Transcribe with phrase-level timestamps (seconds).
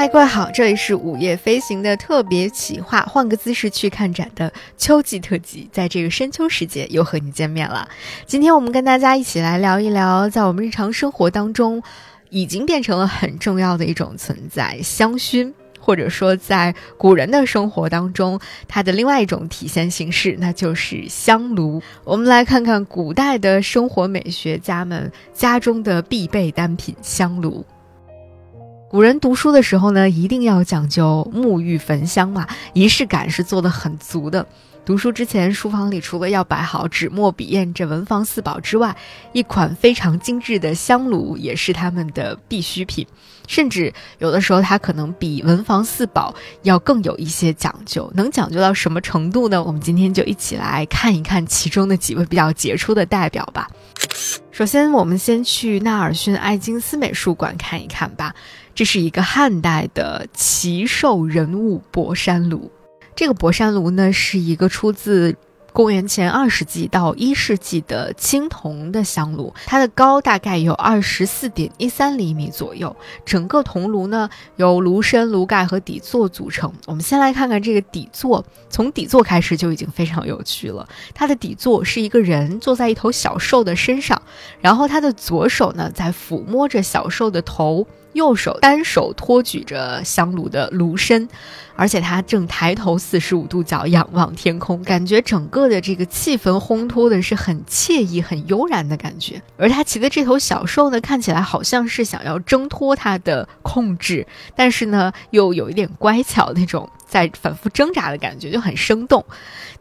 [0.00, 7.86] 嗨，各位好，这里是午夜飞行的特别企划，换个姿势去看展的秋季特辑，在这个深秋时节又和你见面了。
[8.24, 11.82] 今天我们跟大家一起来聊一聊，在我们日常生活当中，
[12.30, 15.52] 已经变成了很重要的一种存在——香薰。
[15.78, 21.82] 或者说，在古人的生活当中，它的另外一种体现形式，那就是香炉。
[22.04, 27.62] 我们来看看古代的生活美学家们家中的必备单品——香炉。
[28.90, 34.44] 古人读书的时候呢，一定要讲究沐浴焚香嘛，仪式感是做的很足的。
[34.84, 38.96] 读书之前，书房里除了要摆好纸墨笔砚这文房四宝之外，
[39.32, 43.06] 一款非常精致的香炉也是他们的必需品。
[43.46, 48.10] 甚至有的时候，它可能比文房四宝要更有一些讲究。
[48.16, 49.62] 能讲究到什么程度呢？
[49.62, 53.70] 我们今天就一起来看一看其中的几位比较杰出的代表吧。
[54.50, 58.34] 首先，我们先去纳尔逊艾金斯美术馆看一看吧。
[58.74, 62.70] 这是一个汉代的奇兽人物博山炉。
[63.14, 65.36] 这个博山炉呢，是一个出自
[65.72, 72.96] 公元前二世纪到一世纪的青铜的香炉，它的高大概有二十四点一三厘米左右。
[73.24, 76.72] 整个铜炉呢，由炉身、炉盖和底座组成。
[76.86, 80.88] 我们先来看看这个底座，从底座开始就已经非常有趣了。
[81.14, 84.20] 它的底座是一个人坐在一头小兽的身上，
[84.60, 87.86] 然后他的左手呢在抚摸着小兽的头。
[88.12, 91.28] 右手单手托举着香炉的炉身，
[91.76, 99.40] 而且他正抬头四十五度角仰望天空，感觉整个的这个气氛烘托的是很惬意、很悠然的感觉。
[99.56, 109.24] 而他骑的这头小兽呢，看起来好像是想要挣脱他的控制，但是呢，又有一点乖巧那种在反复挣扎的感觉，就很生动。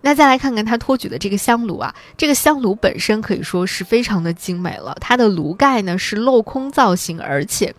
[0.01, 7.73] 那再来看看他托举的这个香炉啊，这个香炉本身可以说是非常的精美了，它的炉盖呢是镂空造型，而且。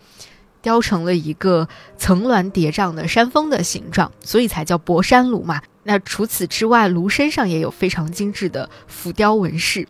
[0.61, 1.67] 雕成了一个
[1.97, 5.61] 层峦叠嶂的山峰的形状，所以才叫博山炉嘛。
[5.83, 9.87] 那除此之外，炉身上也有非常精致的浮雕纹饰。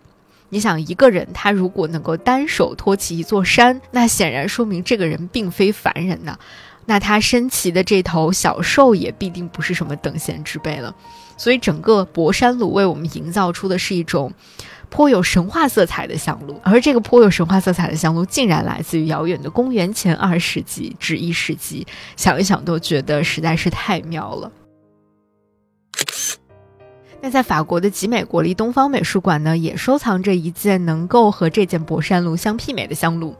[0.49, 6.37] 你想，一个人他如果能够单手托起一座山，那显然说明这个人并非凡人呐。
[6.85, 10.93] 那他身骑的这头小兽也必定不是什么等闲之辈了。
[11.37, 14.31] 所以，整个博山炉为我们营造出的是一种。
[14.93, 21.87] 颇有神话色彩的香炉，而这个颇有神话色彩的香炉，竟然来自于遥远的公元前二世纪至一世纪，
[22.17, 24.51] 想一想都觉得实在是太妙了。
[27.21, 33.35] 那在法国的集美国立东方美术馆呢，也收藏着一件能够和这件博山炉相媲美的香炉，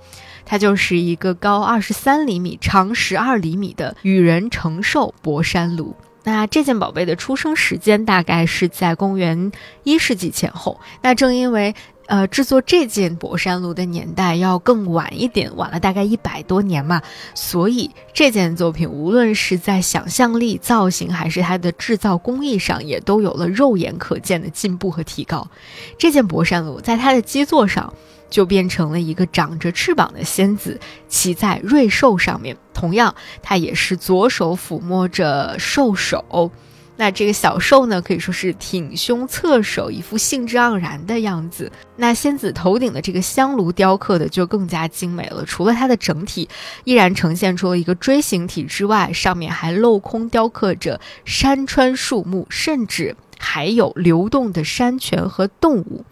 [0.46, 5.96] 它就是一个高二十三厘米、长十二厘米的羽人承受博山炉。
[6.24, 9.52] 那这件宝贝的出生时间大概是在公元
[9.84, 10.80] 一世纪前后。
[11.02, 11.74] 那正因为，
[12.12, 17.02] 呃，制作这件博山炉的年代要更晚一点，晚了大概一百多年嘛，
[17.34, 25.48] 所以这件作品无论是在想象力、造型，还是它的制造工艺上，也都有了肉眼可见的进步和提高。
[25.98, 27.94] 这件博山炉在它的基座上。
[28.32, 30.80] 就变成了一个长着翅膀的仙子，
[31.10, 32.56] 骑在瑞兽上面。
[32.74, 36.50] 同样，它也是左手抚摸着兽首。
[36.98, 41.72] 那这个小兽呢，可以说是挺胸侧首，一副兴致盎然的样子。
[41.96, 45.44] 那仙子头顶的这个香炉雕刻的就更加精美了。
[45.46, 46.48] 除了它的整体
[46.84, 56.06] 依然呈现出了一个锥形体之外，上面还镂空雕刻着山川树木，甚至还有流动的山泉和动物。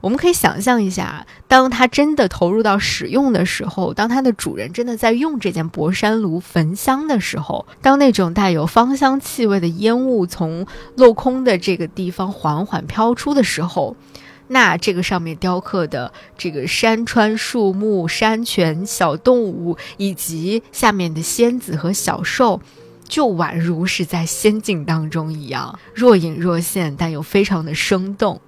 [0.00, 10.66] 我们可以想象一下，当它真的投入到使用的时候，当它的主人真的在用这件博山炉焚香的时候，当那种带有芳香气味的烟雾从
[10.96, 13.96] 镂空的这个地方缓缓飘出的时候，
[14.48, 22.60] 那这个上面雕刻的这个山川树木、山泉、小动物以及下面的仙子和小兽，
[23.08, 28.40] 就宛如是在仙境当中一样，若隐若现，但又非常的生动。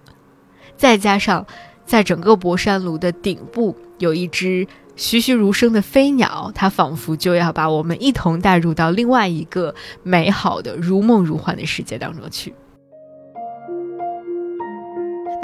[0.78, 1.44] 再加上，
[1.84, 4.66] 在整个博山炉的顶部有一只
[4.96, 12.54] 栩栩如生的飞鸟，它仿佛就要把我们一同带入到另外一个美好的如梦如幻的世界当中去。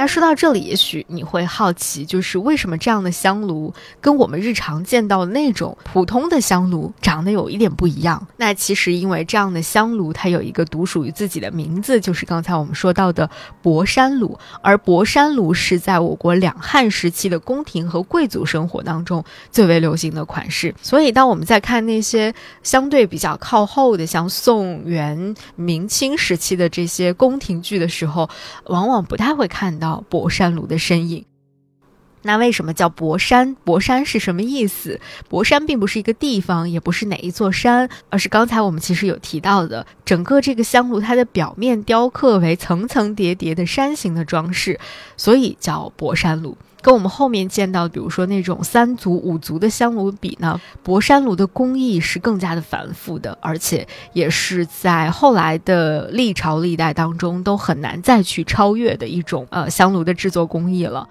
[0.04, 3.72] 那说到这里，也许你会好奇，就是为什么这样的香炉
[4.02, 8.26] 跟我们日常见到的那种普通的香炉长得有一点不一样？
[8.36, 13.30] 那其实因为这样的香炉它有一个独属于自己的名字，就是刚才我们说到的
[13.62, 14.38] 博山炉。
[14.60, 20.74] 而博山炉是在我国两汉时期的宫廷和贵族生活当中最为流行的款式。
[20.82, 28.28] 所以，当我们在看那些相对比较靠后的，像宋元明清时期的这些宫廷剧的时候，
[28.66, 29.93] 往往不太会看到。
[30.08, 31.24] 博山炉的身影。
[32.26, 33.54] 那为什么叫博山？
[33.54, 34.98] 博山是什么意思？
[35.28, 44.80] 博山并不是一个地方，也不是哪一座山，而是刚才我们其实有提到的，整个这个香炉它的表面雕刻为层层叠叠的山形的装饰，
[45.18, 46.56] 所以叫博山炉。
[46.84, 61.08] 跟我们后面见到，比如说那种三足、五足的香炉比呢，博山炉的工艺是更加的繁复的，而且也是在后来的历朝历代当中都很难再去超越的一种呃香炉的制作工艺了。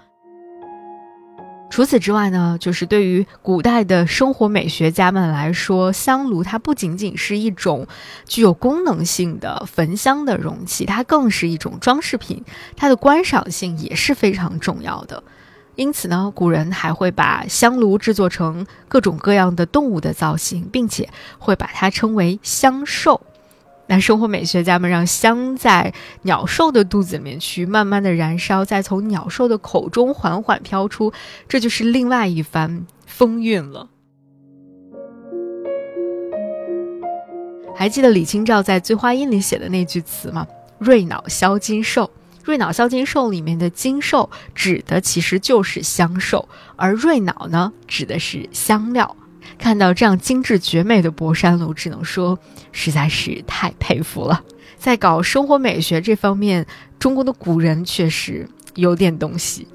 [1.70, 7.88] 除此之外呢，就是对于古代的生活美学家们来说，香炉它不仅仅是一种
[8.26, 12.44] 具有功能性的焚香的容器，它更是一种装饰品，
[12.76, 15.20] 它的观赏性也是非常重要的。
[15.76, 23.20] 因此呢，古人还会把香炉制作成各种各样的动物的造型，并且会把它称为香兽。
[23.86, 25.92] 那生活美学家们让香在
[26.22, 31.12] 鸟兽的肚子里面去慢慢的燃烧，再从鸟兽的口中缓缓飘出，
[31.48, 33.88] 这就是另外一番风韵了。
[37.76, 40.46] 还记得李清照在《醉花阴》里写的那句词吗
[40.78, 42.08] ？“瑞脑消金兽”。
[42.44, 46.46] 瑞脑消金兽里面的金兽指的其实就是香兽，
[46.76, 49.16] 而瑞脑呢指的是香料。
[49.56, 52.38] 看到这样精致绝美的博山炉，只能说
[52.70, 54.42] 实在是太佩服了。
[54.76, 56.66] 在搞生活美学这方面，
[56.98, 59.66] 中国的古人确实有点东西。